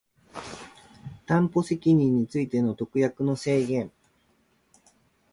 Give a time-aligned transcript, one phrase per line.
[1.27, 3.91] 担保責任についての特約の制限